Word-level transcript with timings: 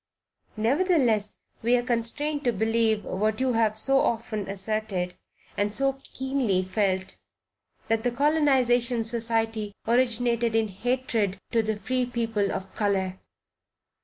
Nevertheless, 0.57 1.37
we 1.61 1.75
are 1.75 1.83
constrained 1.83 2.43
to 2.45 2.51
believe 2.51 3.03
what 3.05 3.39
you 3.39 3.53
have 3.53 3.77
so 3.77 3.99
often 3.99 4.47
asserted, 4.49 5.13
and 5.55 5.71
so 5.71 5.99
keenly 6.15 6.63
felt, 6.63 7.17
that 7.87 8.01
"The 8.01 8.09
Colonization 8.09 9.03
Society 9.03 9.75
originated 9.87 10.55
in 10.55 10.69
hatred 10.69 11.37
to 11.51 11.61
the 11.61 11.75
free 11.77 12.07
people 12.07 12.51
of 12.51 12.73
color." 12.73 13.19